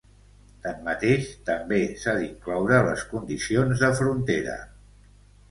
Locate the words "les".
2.89-3.05